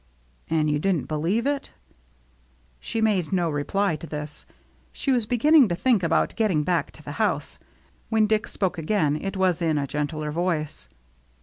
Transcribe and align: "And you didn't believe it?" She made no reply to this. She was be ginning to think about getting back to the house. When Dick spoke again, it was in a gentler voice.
"And 0.49 0.67
you 0.67 0.79
didn't 0.79 1.07
believe 1.07 1.45
it?" 1.45 1.73
She 2.79 3.01
made 3.01 3.31
no 3.31 3.51
reply 3.51 3.95
to 3.97 4.07
this. 4.07 4.47
She 4.91 5.11
was 5.11 5.27
be 5.27 5.37
ginning 5.37 5.67
to 5.69 5.75
think 5.75 6.01
about 6.01 6.35
getting 6.35 6.63
back 6.63 6.89
to 6.93 7.03
the 7.03 7.11
house. 7.21 7.59
When 8.09 8.25
Dick 8.25 8.47
spoke 8.47 8.79
again, 8.79 9.15
it 9.15 9.37
was 9.37 9.61
in 9.61 9.77
a 9.77 9.85
gentler 9.85 10.31
voice. 10.31 10.89